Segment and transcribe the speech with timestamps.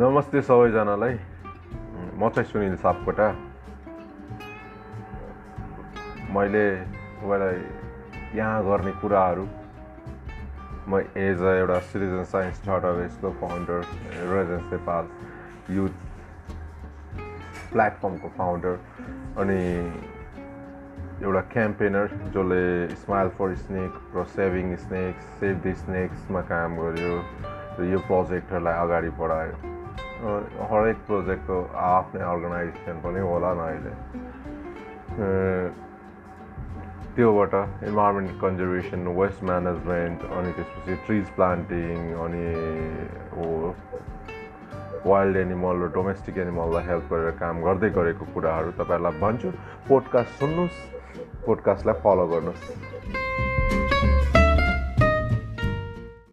[0.00, 1.14] नमस्ते सबैजनालाई।
[2.16, 3.26] म चाहिँ सुनिल सापकोटा।
[6.32, 6.64] मैले
[7.20, 7.58] तपाईँलाई
[8.38, 9.44] यहाँ गर्ने कुराहरू
[10.88, 13.80] म एज अ एउटा सिटिजन साइन्स डेटाबेसको फाउन्डर
[14.32, 15.04] रेजेन्स नेपाल
[15.76, 15.94] युथ
[17.72, 18.74] प्लेटफर्मको फाउन्डर
[19.36, 19.60] अनि
[21.24, 22.06] एउटा क्याम्पेनर
[22.36, 22.62] जसले
[23.02, 27.12] स्माइल फर स्नेक र सेभिङ स्नेक्स सेभ द स्नेक्समा काम गर्यो
[27.80, 29.69] र यो प्रोजेक्टहरूलाई अगाडि बढायो।
[30.20, 33.92] हरेक प्रोजेक्टको आफ्नै अर्गनाइजेसन पनि होला न अहिले
[37.16, 37.54] त्योबाट
[37.88, 42.44] इन्भाइरोमेन्ट कन्जर्भेसन वेस्ट म्यानेजमेन्ट अनि त्यसपछि ट्रिज प्लान्टिङ अनि
[43.36, 43.46] हो
[45.06, 49.50] वाइल्ड एनिमल र डोमेस्टिक एनिमललाई हेल्प गरेर काम गर्दै गरेको कुराहरू तपाईँहरूलाई भन्छु।
[49.88, 50.78] पोडकास्ट सुन्नुहोस्
[51.46, 53.49] पोडकास्टलाई फलो गर्नुहोस्।